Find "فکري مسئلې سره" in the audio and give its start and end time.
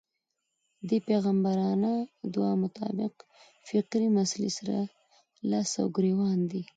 3.69-4.77